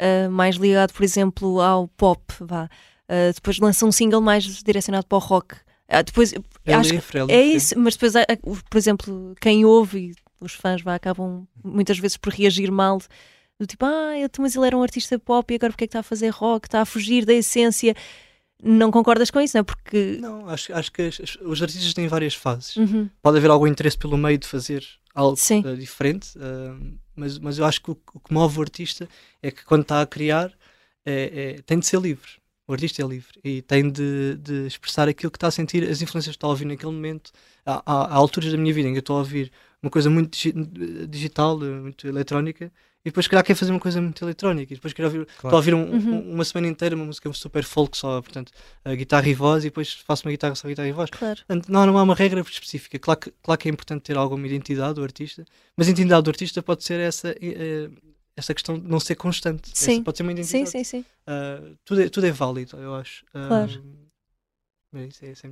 [0.00, 5.06] uh, mais ligado, por exemplo, ao pop, vá, uh, depois lança um single mais direcionado
[5.06, 5.54] para o rock.
[5.92, 7.34] Uh, depois, é, acho livre, é, livre.
[7.34, 8.14] é isso, mas depois,
[8.70, 13.00] por exemplo, quem ouve e os fãs vá, acabam muitas vezes por reagir mal.
[13.60, 16.00] Do tipo, ah, mas ele era um artista pop e agora porque é que está
[16.00, 16.66] a fazer rock?
[16.66, 17.94] Está a fugir da essência
[18.62, 19.64] não concordas com isso, não é?
[19.64, 20.18] Porque.
[20.20, 22.76] Não, acho, acho que as, os artistas têm várias fases.
[22.76, 23.10] Uhum.
[23.20, 27.64] Pode haver algum interesse pelo meio de fazer algo uh, diferente, uh, mas, mas eu
[27.64, 29.08] acho que o, o, que move o artista
[29.42, 30.52] é que quando está a criar
[31.04, 32.30] é, é, tem de ser livre.
[32.66, 36.00] O artista é livre e tem de, de, expressar aquilo que está a sentir, as
[36.00, 37.32] influências que está a ouvir naquele momento.
[37.66, 39.50] Há, há, há alturas da minha vida em que eu estou a ouvir
[39.82, 40.38] uma coisa muito
[41.08, 42.72] digital, muito eletrónica,
[43.04, 44.72] e depois, calhar, quer fazer uma coisa muito eletrónica.
[44.72, 45.34] E depois, quero ouvir, claro.
[45.34, 46.34] estou a ouvir um, uhum.
[46.34, 48.52] uma semana inteira uma música super folk só, portanto,
[48.84, 51.10] a guitarra e voz, e depois faço uma guitarra só guitarra e voz.
[51.10, 51.36] Claro.
[51.36, 53.00] Portanto, não, não há uma regra específica.
[53.00, 55.44] Claro que, claro que é importante ter alguma identidade do artista,
[55.76, 57.34] mas a identidade do artista pode ser essa.
[57.40, 57.90] Eh,
[58.36, 59.70] essa questão de não ser constante.
[59.74, 59.94] Sim.
[59.94, 60.70] Essa pode ser uma identidade.
[60.70, 61.04] Sim, sim, sim.
[61.26, 63.24] Uh, tudo, é, tudo é válido, eu acho.
[63.26, 63.84] Uh, claro.
[64.94, 65.50] É isso, é, isso é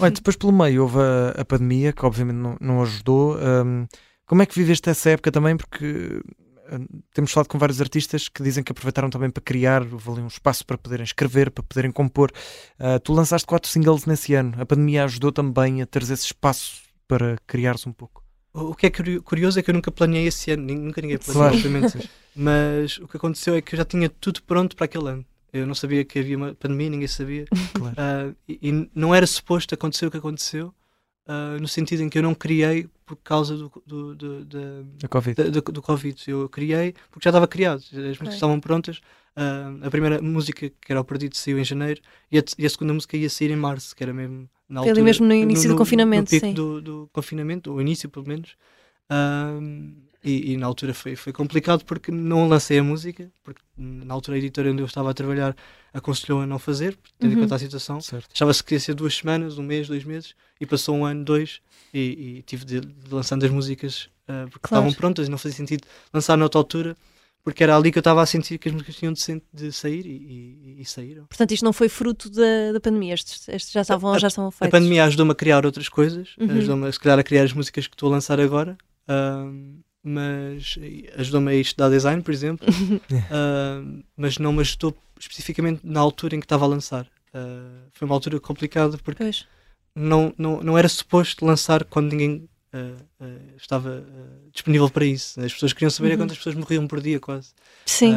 [0.00, 3.36] Olha, depois pelo meio houve a, a pandemia, que obviamente não, não ajudou.
[3.36, 3.86] Um,
[4.26, 5.56] como é que viveste essa época também?
[5.56, 6.20] Porque
[7.14, 10.64] temos falado com vários artistas que dizem que aproveitaram também para criar, houve um espaço
[10.66, 12.30] para poderem escrever, para poderem compor.
[12.78, 14.54] Uh, tu lançaste quatro singles nesse ano.
[14.60, 18.25] A pandemia ajudou também a teres esse espaço para criares um pouco.
[18.56, 18.90] O que é
[19.20, 21.56] curioso é que eu nunca planeei esse ano, nunca ninguém planeou, claro.
[21.56, 22.10] obviamente.
[22.34, 25.26] Mas o que aconteceu é que eu já tinha tudo pronto para aquele ano.
[25.52, 27.44] Eu não sabia que havia uma pandemia, ninguém sabia.
[27.74, 27.94] Claro.
[27.94, 30.74] Uh, e, e, não era suposto acontecer o que aconteceu
[31.28, 35.50] uh, no sentido em que eu não criei por causa do, do, do, do, COVID.
[35.50, 36.30] do, do Covid.
[36.30, 39.00] Eu criei porque já estava criado, as músicas estavam prontas.
[39.36, 42.00] Uh, a primeira música, que era o Perdido, saiu em janeiro
[42.32, 44.94] e a, e a, segunda música ia sair em março, que era mesmo na altura.
[44.94, 46.54] ali mesmo no início no, do confinamento, no sim.
[46.54, 48.56] Do, do confinamento, o início pelo menos.
[49.10, 49.94] Uh,
[50.24, 54.36] e, e, na altura foi, foi complicado porque não lancei a música, porque na altura
[54.36, 55.54] a editora onde eu estava a trabalhar
[55.92, 57.38] aconselhou a não fazer, tendo uhum.
[57.38, 57.98] em conta a situação.
[58.32, 61.60] Achava-se que ia ser duas semanas, um mês, dois meses, e passou um ano, dois,
[61.94, 64.84] e, e tive de, de lançando as músicas uh, porque claro.
[64.84, 66.96] estavam prontas e não fazia sentido lançar noutra altura,
[67.46, 70.04] porque era ali que eu estava a sentir que as músicas tinham de, de sair
[70.04, 71.26] e, e, e, saíram.
[71.26, 74.50] Portanto, isto não foi fruto da, da pandemia, estes, estes já estavam a, já estavam
[74.50, 74.66] feitos.
[74.66, 76.50] A pandemia ajudou-me a criar outras coisas, uhum.
[76.50, 78.76] ajudou-me a, se calhar, a criar as músicas que estou a lançar agora.
[79.08, 80.76] Uh, mas
[81.18, 86.40] ajudou-me a estudar design, por exemplo, uh, mas não me ajudou especificamente na altura em
[86.40, 87.06] que estava a lançar.
[87.32, 89.46] Uh, foi uma altura complicada porque pois
[89.94, 92.48] não, não, não era suposto lançar quando ninguém
[93.56, 95.40] estava uh, disponível para isso.
[95.40, 96.18] As pessoas queriam saber uhum.
[96.18, 97.52] quantas pessoas morriam por dia, quase.
[97.84, 98.14] Sim.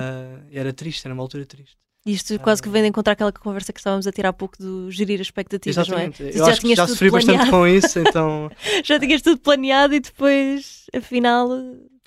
[0.51, 1.77] era triste, era uma altura triste.
[2.05, 4.89] Isto quase que vem de encontrar aquela conversa que estávamos a ter há pouco do
[4.89, 6.23] gerir expectativas, Exatamente.
[6.23, 6.37] não é?
[6.37, 8.49] Eu acho que já sofri bastante com isso, então.
[8.83, 11.49] já tinhas tudo planeado e depois, afinal,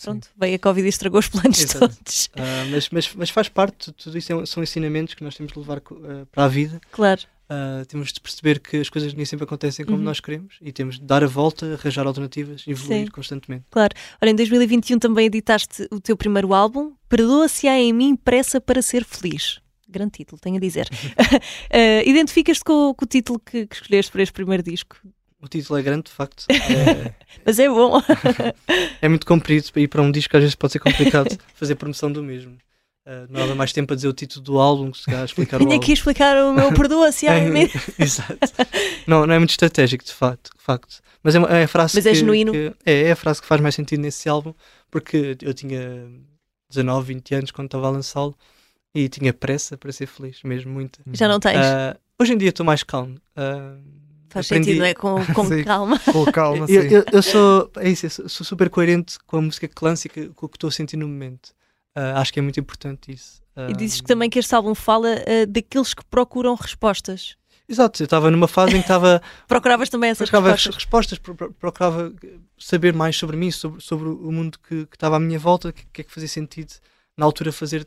[0.02, 0.32] pronto, Sim.
[0.36, 1.80] veio a Covid e estragou os planos Exato.
[1.80, 2.26] todos.
[2.26, 5.58] Uh, mas, mas, mas faz parte, tudo isso é, são ensinamentos que nós temos de
[5.58, 6.80] levar uh, para a vida.
[6.90, 7.20] Claro.
[7.52, 10.04] Uh, temos de perceber que as coisas nem sempre acontecem como uhum.
[10.04, 13.10] nós queremos e temos de dar a volta, arranjar alternativas, evoluir Sim.
[13.10, 13.64] constantemente.
[13.70, 13.94] Claro.
[14.22, 18.80] Olha, em 2021 também editaste o teu primeiro álbum, Perdoa-se há em mim pressa para
[18.80, 19.60] ser feliz.
[19.86, 20.88] Grande título, tenho a dizer.
[20.88, 24.96] uh, Identificas-te com, com, o título que, que escolheste para este primeiro disco?
[25.38, 26.46] O título é grande, de facto.
[26.50, 27.12] É...
[27.44, 28.00] Mas é bom.
[29.02, 32.22] é muito comprido e para um disco às vezes pode ser complicado fazer promoção do
[32.22, 32.56] mesmo.
[33.04, 35.74] Uh, não há mais tempo a dizer o título do álbum, se calhar explicar Vinha
[35.74, 37.40] aqui explicar o meu perdoa-se é,
[37.98, 38.38] Exato.
[39.08, 40.50] Não, não é muito estratégico, de facto.
[40.56, 41.00] De facto.
[41.22, 42.52] Mas é, é a frase Mas que, é genuíno.
[42.52, 44.54] Que, é, é a frase que faz mais sentido nesse álbum,
[44.88, 46.08] porque eu tinha
[46.70, 48.36] 19, 20 anos quando estava a lançá-lo
[48.94, 51.00] e tinha pressa para ser feliz, mesmo muito.
[51.12, 51.58] Já não tens?
[51.58, 53.16] Uh, hoje em dia estou mais calmo.
[53.36, 53.82] Uh,
[54.28, 54.66] Faz aprendi...
[54.66, 54.94] sentido, é?
[54.94, 55.98] Com, com calma.
[55.98, 56.74] Com calma, sim.
[56.74, 60.48] Eu, eu, eu, sou, é isso, sou, super coerente com a música clássica, com o
[60.48, 61.52] que estou a sentir no momento.
[61.96, 63.42] Uh, acho que é muito importante isso.
[63.56, 67.36] Uh, e dizes que também que este álbum fala uh, daqueles que procuram respostas.
[67.68, 69.22] Exato, eu estava numa fase em que estava.
[69.46, 70.74] Procuravas também essas respostas?
[70.74, 72.12] respostas, procurava
[72.58, 75.72] saber mais sobre mim, sobre, sobre o mundo que, que estava à minha volta, o
[75.72, 76.72] que, que, é que fazia sentido
[77.16, 77.86] na altura fazer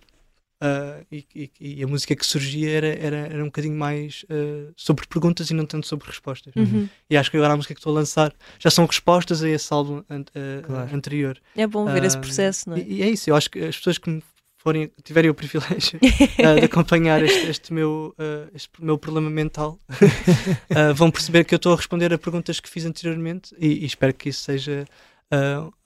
[0.63, 4.73] Uh, e, e, e, a música que surgia era, era, era um bocadinho mais uh,
[4.77, 6.53] sobre perguntas e não tanto sobre respostas.
[6.55, 6.87] Uhum.
[7.09, 9.73] E acho que agora a música que estou a lançar já são respostas a esse
[9.73, 10.95] álbum an uh, claro.
[10.95, 11.37] anterior.
[11.57, 12.79] É bom ver esse processo, não é?
[12.79, 14.23] E, e, é isso, eu acho que as pessoas que me
[14.57, 18.15] forem, tiverem o privilégio de acompanhar este, este meu,
[18.53, 19.77] este meu problema mental
[20.95, 24.13] vão perceber que eu estou a responder a perguntas que fiz anteriormente e, e espero
[24.13, 24.87] que isso seja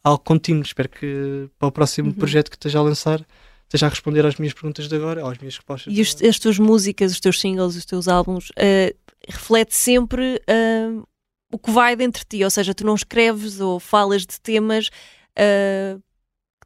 [0.04, 0.62] algo contínuo.
[0.62, 2.14] Espero que para o próximo uhum.
[2.14, 3.26] projeto que esteja a lançar
[3.70, 5.94] esteja a responder às minhas perguntas de agora, às minhas respostas.
[5.96, 8.96] E os, as tuas músicas, os teus singles, os teus álbuns, uh,
[9.28, 11.08] reflete sempre uh,
[11.52, 14.88] o que vai dentro de ti, ou seja, tu não escreves ou falas de temas
[14.88, 16.02] uh,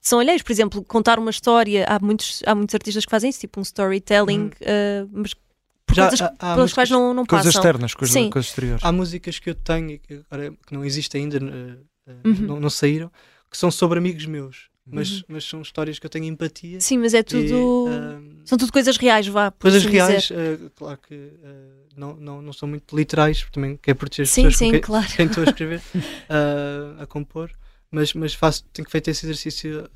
[0.01, 3.29] que são alheios, por exemplo, contar uma história, há muitos, há muitos artistas que fazem
[3.29, 5.09] isso, tipo um storytelling, hum.
[5.13, 5.33] mas
[5.85, 7.61] por Já, coisas há, há pelas quais não, não coisas passam.
[7.61, 8.29] externas, coisas, Sim.
[8.29, 8.83] coisas exteriores.
[8.83, 10.17] Há músicas que eu tenho que,
[10.67, 12.33] que não existem ainda, uhum.
[12.41, 13.09] não, não saíram,
[13.49, 15.23] que são sobre amigos meus mas, uhum.
[15.29, 16.79] mas são histórias que eu tenho empatia.
[16.81, 17.43] Sim, mas é tudo.
[17.43, 19.51] E, uh, são tudo coisas reais, vá.
[19.51, 23.97] Coisas assim reais, uh, claro que uh, não, não, não são muito literais, também quero
[23.97, 25.07] proteger as sim, pessoas sim, quem, claro.
[25.15, 25.81] quem estou a escrever,
[26.99, 27.49] a compor,
[27.89, 29.89] mas, mas faço, tenho feito esse exercício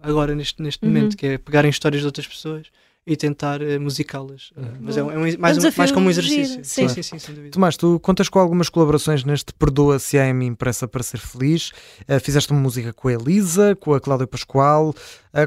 [0.00, 0.92] agora, neste, neste uhum.
[0.92, 2.66] momento, que é pegarem histórias de outras pessoas
[3.04, 4.52] e tentar uh, musicá-las.
[4.52, 6.64] Uh, mas é, um, é um, mais, um, mais como um exercício.
[6.64, 7.52] Sim, sim, sim, sem dúvida.
[7.52, 11.70] Tomás, tu contas com algumas colaborações neste Perdoa-se a mim pressa para ser feliz.
[12.08, 14.94] Uh, fizeste uma música com a Elisa, com a Cláudia Pascoal.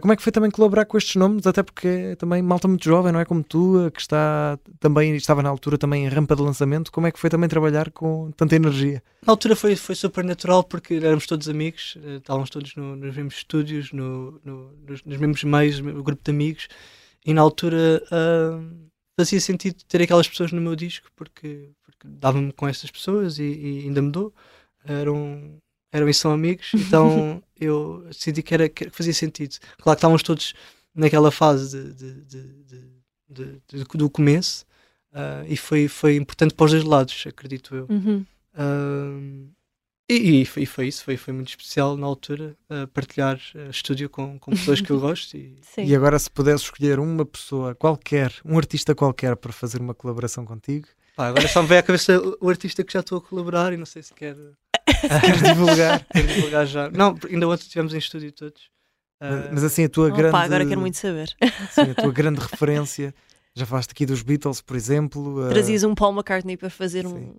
[0.01, 1.47] como é que foi também colaborar com estes nomes?
[1.47, 5.41] Até porque é também malta muito jovem, não é como tu, que está também estava
[5.41, 6.91] na altura também em rampa de lançamento.
[6.91, 9.01] Como é que foi também trabalhar com tanta energia?
[9.25, 13.35] Na altura foi, foi super natural porque éramos todos amigos, estávamos todos no, nos mesmos
[13.35, 16.67] estúdios, no, no, nos, nos mesmos meios, o grupo de amigos.
[17.25, 22.53] E na altura uh, fazia sentido ter aquelas pessoas no meu disco porque, porque dava-me
[22.53, 24.33] com essas pessoas e, e, ainda me dou.
[24.85, 25.57] Eram,
[25.91, 29.55] eram e são amigos, então eu decidi que, era, que fazia sentido.
[29.79, 30.53] Claro que estávamos todos
[30.93, 34.63] naquela fase de, de, de, do começo
[35.11, 37.87] uh, e foi, foi importante para os dois lados, acredito eu.
[37.89, 38.25] Uhum.
[38.53, 39.49] Uh,
[40.07, 44.07] e, e, foi, foi, isso, foi, foi muito especial na altura uh, partilhar uh, estúdio
[44.07, 45.35] com, com pessoas que eu gosto.
[45.35, 45.57] E...
[45.79, 50.45] e agora, se pudesse escolher uma pessoa qualquer, um artista qualquer, para fazer uma colaboração
[50.45, 50.87] contigo.
[51.15, 53.77] Pá, agora só me vem à cabeça o, artista que já estou a colaborar e
[53.77, 54.35] não sei se quer,
[54.85, 56.05] quer divulgar.
[56.05, 56.89] quer divulgar já.
[56.91, 58.61] Não, ainda ontem estivemos em estúdio todos.
[59.19, 59.49] Uh...
[59.53, 60.37] Mas, assim, a tua Opa, grande.
[60.37, 61.35] agora quero muito saber.
[61.71, 63.15] Sim, a tua grande referência.
[63.55, 65.49] Já falaste aqui dos Beatles, por exemplo.
[65.49, 67.13] Trazias um Paul McCartney para fazer Sim.
[67.13, 67.35] um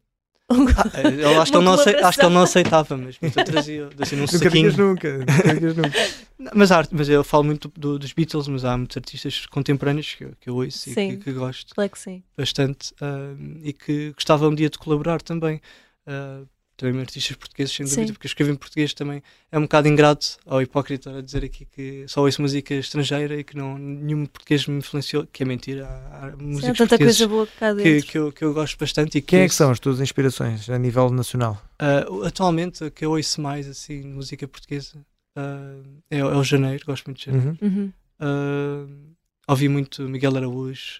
[1.19, 4.15] eu acho que, ele não aceitava, acho que ele não aceitava, mas eu trazia assim,
[4.15, 4.77] num nunca saquinho.
[4.77, 6.53] nunca, nunca, nunca.
[6.55, 10.49] mas, mas eu falo muito do, dos Beatles, mas há muitos artistas contemporâneos que, que
[10.49, 12.23] eu ouço sim, e que, que gosto claro que sim.
[12.37, 15.61] bastante uh, e que gostava um dia de colaborar também.
[16.07, 16.47] Uh,
[16.77, 18.13] também artistas portugueses, sem dúvida, Sim.
[18.13, 19.23] porque eu escrevo em português também.
[19.51, 23.45] É um bocado ingrato ao hipócrita a dizer aqui que só ouço música estrangeira e
[23.45, 25.87] que não, nenhum português me influenciou, que é mentira.
[25.87, 28.03] Há, há músicas Sim, tanta coisa boa cá dentro.
[28.03, 29.19] Que, que, eu, que eu gosto bastante.
[29.19, 31.63] E Quem é que são as tuas inspirações a nível nacional?
[31.81, 34.99] Uh, atualmente, o que eu ouço mais, assim, música portuguesa,
[35.37, 37.59] uh, é, é, o Janeiro, gosto muito de Janeiro.
[37.63, 37.69] Uhum.
[37.69, 37.93] Uhum.
[38.21, 39.17] Uh,
[39.49, 40.99] ouvi muito Miguel Araújo,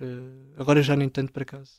[0.57, 1.73] agora já nem tanto para casa.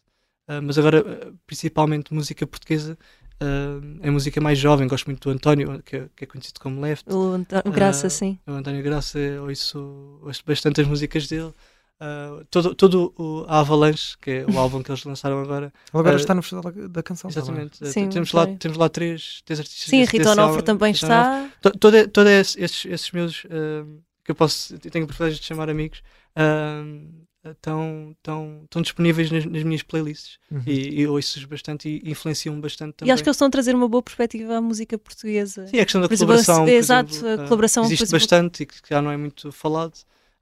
[0.61, 2.97] mas agora, principalmente música portuguesa,
[3.41, 6.81] uh, é música mais jovem, gosto muito do António, que é, que é conhecido como
[6.81, 7.11] Left.
[7.11, 8.39] O, Antó o Graça, uh, sim.
[8.47, 11.53] O António Graça, ouço, ouço bastante as músicas dele.
[11.99, 15.73] Uh, todo, todo o, Avalanche, que é o álbum que eles lançaram agora.
[15.91, 17.29] Ele agora Uh, está no Festival da, da Canção.
[17.29, 17.83] Exatamente.
[17.83, 19.89] Uh, Sim, temos, lá, temos lá três, três artistas.
[19.89, 21.49] Sim, Rita Onofre também Rita está.
[21.61, 25.39] To- Todos todo esses, esses, esses meus uh, que eu posso eu tenho o privilégio
[25.39, 26.03] de chamar amigos
[26.37, 30.61] uh, estão, estão, estão disponíveis nas, nas minhas playlists Uhum.
[30.65, 33.09] e, e ouço-os bastante e influenciam-me bastante também.
[33.09, 35.67] E acho que eles estão a trazer uma boa perspectiva à música portuguesa.
[35.67, 36.67] Sim, a questão da Por exemplo, colaboração.
[36.67, 39.51] exato, exemplo, a uh, colaboração, por existe exemplo- bastante e que já não é muito
[39.51, 39.93] falado.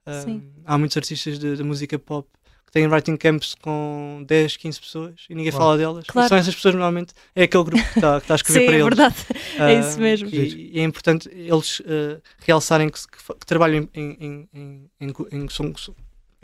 [0.06, 0.42] Uh, Sim.
[0.64, 2.28] há muitos artistas de, de música pop
[2.64, 5.60] que têm writing camps com 10, 15 pessoas e ninguém Uau.
[5.60, 6.04] fala delas.
[6.06, 6.28] Claro.
[6.28, 8.74] São essas pessoas normalmente, é aquele grupo que está, que está a escrever Sim, para
[8.74, 8.84] é eles.
[8.86, 9.16] verdade.
[9.58, 10.28] É isso Ah, mesmo.
[10.30, 15.14] E, e é importante eles ah, realçarem que, que que trabalham em, em, em, em,
[15.32, 15.48] em,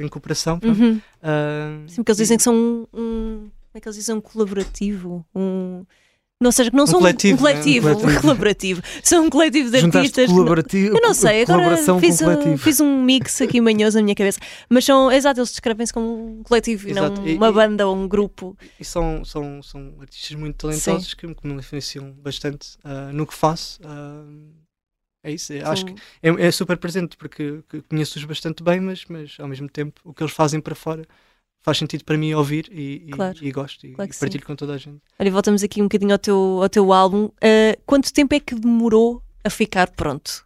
[0.06, 0.58] em cooperação.
[0.62, 1.00] Uhum.
[1.22, 4.14] Ah, Sim, porque eles dizem que são um, um- Como é que eles dizem?
[4.16, 5.24] Um colaborativo.
[5.34, 5.84] Um.
[6.40, 7.52] Não seja que não Um são coletivo, um né?
[7.52, 8.20] coletivo, Um um coletivo.
[8.20, 8.82] colaborativo.
[9.04, 10.26] São um coletivo de Juntaste artistas.
[10.28, 12.58] não- colaborativo, Eu não sei, agora colaboração fiz, com um, coletivo.
[12.58, 14.40] fiz um mix aqui manhoso na minha cabeça.
[14.68, 17.28] Mas são, exato, eles descrevem-se como um coletivo e não Exato.
[17.28, 18.56] E- uma e- banda ou um grupo.
[18.80, 23.24] e são, são, são artistas muito talentosos que, me- que me influenciam bastante ah, no
[23.24, 23.78] que faço.
[23.84, 24.24] Ah,
[25.24, 29.04] é isso, é- acho que é, é super presente porque que conheço-os bastante bem, mas,
[29.06, 31.06] mas ao mesmo tempo o que eles fazem para fora
[31.64, 33.38] faz sentido para mim ouvir e, e, Claro.
[33.40, 35.00] e gosto e, Claro e partilho com toda a gente.
[35.18, 37.30] Olha, voltamos aqui um bocadinho ao teu, ao teu álbum.
[37.40, 40.44] Ah, quanto tempo é que demorou a ficar pronto?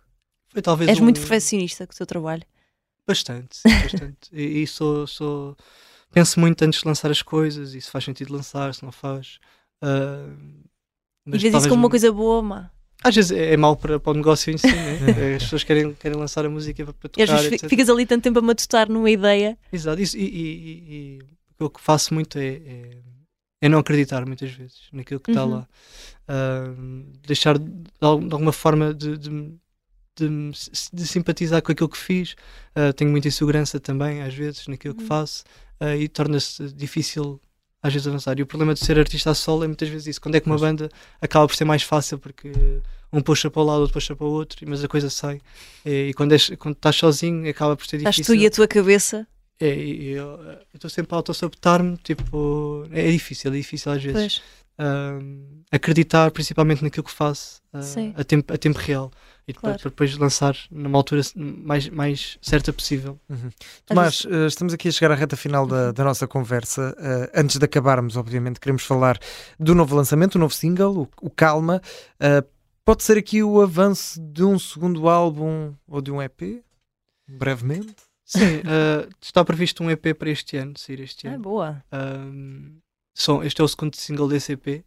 [0.49, 2.43] Foi talvez És um- muito perfeccionista com o teu trabalho.
[3.07, 4.29] Bastante, sim, bastante.
[4.33, 5.57] e, e sou, sou.
[6.13, 9.39] Penso muito antes de lançar as coisas, e se faz sentido lançar, se não faz.
[9.83, 10.27] Ah,
[11.27, 12.71] E vês isso como uma um- coisa boa ou má.
[13.09, 14.99] Às vezes é, é mau para, para o negócio em si, né?
[15.37, 17.69] As pessoas querem, querem lançar a música para, para E às tocar, vezes etc.
[17.71, 19.57] ficas ali tanto tempo a matutar numa ideia.
[19.73, 21.19] Exato, isso, e, e, e-
[21.61, 22.91] e o que faço muito é, é,
[23.63, 25.51] é não acreditar muitas vezes naquilo que está Uhum.
[25.53, 25.69] lá.
[26.29, 26.75] Ah,
[27.27, 29.53] deixar de, de alguma forma de, de,
[30.19, 32.35] de, simpatizar com aquilo que fiz.
[32.75, 35.09] Ah, tenho muita insegurança também, às vezes, naquilo que Uhum.
[35.09, 35.45] faço
[35.81, 37.41] ah, e torna-se difícil
[37.83, 38.39] às vezes avançar.
[38.39, 40.21] E o problema de ser artista a solo é muitas vezes isso.
[40.21, 40.89] Quando é que uma banda
[41.21, 42.51] acaba por ser mais fácil porque
[43.13, 45.41] um puxa para o lado, outro puxa para o outro, mas a coisa sai.
[45.85, 48.35] E, e quando, és, quando estás sozinho acaba por ser Estás difícil.
[48.37, 49.27] tu e a tua cabeça.
[49.59, 50.39] É, e eu
[50.75, 54.43] estou sempre a autossabotar-me, tipo, é difícil, é difícil às vezes
[55.71, 58.13] acreditar principalmente naquilo que faço Sim.
[58.17, 59.11] a, tempo, a tempo real
[59.49, 59.79] e depois, Claro.
[59.81, 63.19] para depois lançar numa altura mais, mais certa possível.
[63.87, 65.69] Tomás, eh, estamos aqui a chegar à reta final Uhum.
[65.71, 66.95] da, da nossa conversa.
[66.99, 69.19] Eh, antes de acabarmos, obviamente, queremos falar
[69.59, 71.81] do novo lançamento, o novo single, o, o Calma.
[72.19, 72.43] Eh,
[72.87, 76.63] pode ser aqui o avanço de um segundo álbum ou de um EP?
[77.29, 77.95] Brevemente?
[78.25, 81.43] Sim, ah, está previsto um EP para este ano, sair este Ah, ano.
[81.43, 81.85] boa.
[81.93, 82.79] Ahm,
[83.15, 84.85] são- este é o segundo single desse EP,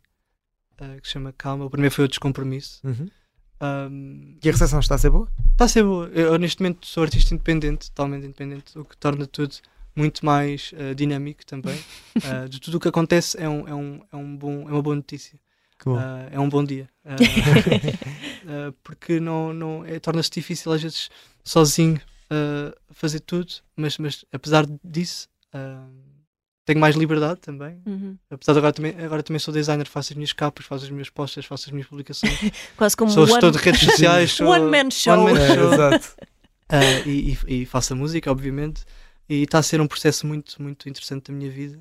[0.79, 1.65] ah, que se chama Calma.
[1.65, 2.79] O primeiro foi o Descompromisso.
[2.83, 3.09] Uhum.
[3.59, 5.29] Ahm, E a recepção está a ser boa?
[5.51, 6.07] Está a ser boa.
[6.07, 9.53] Eu, neste momento sou artista independente, totalmente independente, o que torna tudo
[9.95, 11.77] muito mais eh, dinâmico também.
[12.23, 14.81] Eh, de tudo o que acontece é, um, é, um, é, um bom, é uma
[14.81, 15.39] boa notícia.
[15.88, 16.89] Eh, é um bom dia.
[17.06, 17.15] Eh,
[18.48, 21.10] eh, porque não, não, é, torna-se difícil às vezes
[21.44, 22.00] sozinho
[22.92, 25.28] fazer tudo, mas, mas apesar disso
[26.63, 27.82] tenho mais liberdade também.
[27.84, 28.15] Uhum.
[28.30, 31.10] Apesar de agora também, agora também sou designer, faço as minhas capas, faço as minhas
[31.10, 32.39] postas, faço as minhas publicações.
[32.78, 34.32] Quase como sou um gestor one, de redes sociais.
[34.34, 35.13] sou one man show.
[35.13, 35.74] one man É, show.
[35.74, 36.15] exato.
[36.70, 38.86] Ah, e, e, e faço a música, obviamente,
[39.28, 41.80] e está a ser um processo muito, muito interessante da minha vida.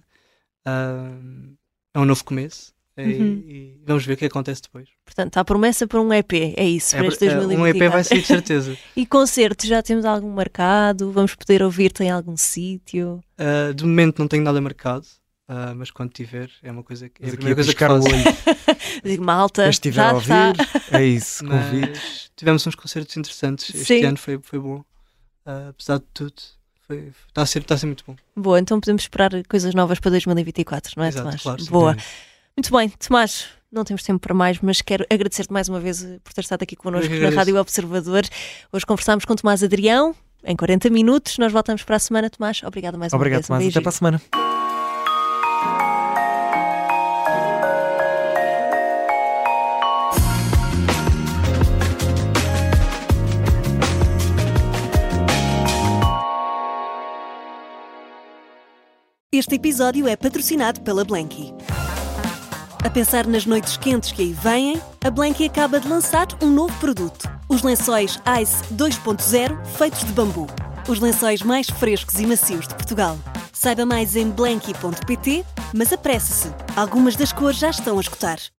[1.95, 2.73] É um novo começo
[3.05, 3.43] Uhum.
[3.47, 4.89] e vamos ver o que acontece depois.
[5.05, 6.33] Portanto, há promessa para um EP.
[6.57, 7.85] É isso, para este É, um 2024.
[7.85, 8.79] EP vai sair de certeza.
[8.97, 11.13] E concerto, já temos algum marcado?
[11.13, 13.21] Vamos poder ouvir-te em algum sítio?
[13.39, 15.07] Ah, de momento não tenho nada marcado,
[15.49, 17.89] ah, mas quando tiver é uma coisa que é Mas a primeira coisa que o
[17.89, 18.09] faço.
[18.09, 18.25] olho.
[19.05, 20.49] Digo, malta, Quem estiver já a está.
[20.49, 21.91] ouvir, é isso, convite.
[21.93, 24.05] Mas tivemos uns concertos interessantes este Sim.
[24.05, 24.83] ano, foi, foi bom,
[25.47, 26.35] Ah, apesar de tudo.
[26.87, 28.17] foi- Está a, ser, está a ser muito bom.
[28.37, 31.43] Boa, então podemos esperar coisas novas para 2024, não é, Exato, Tomás?
[31.43, 31.71] claro, sim.
[32.59, 36.19] Muito bem, Tomás, não temos tempo para mais, mas quero agradecer-te mais uma vez eh,
[36.25, 37.31] por ter estado aqui connosco na.
[37.31, 38.25] Rádio Observador.
[38.73, 41.39] Hoje conversámos com Tomás Adrião, em 40 minutos.
[41.39, 42.61] Nós voltamos para a semana, Tomás.
[42.65, 43.69] Obrigada mais Obrigado, uma vez.
[43.69, 43.77] Um Tomás.
[43.77, 44.23] Até para a semana.
[59.33, 61.55] Este episódio é patrocinado pela Blanky.
[62.85, 66.73] A pensar nas noites quentes que aí vêm, a Blanky acaba de lançar um novo
[66.79, 70.47] produto: os lençóis Ice 2.0 feitos de bambu.
[70.89, 73.19] Os lençóis mais frescos e macios de Portugal.
[73.53, 78.39] Saiba mais em blanky.pt, mas apresse-se, algumas das cores já estão a escutar.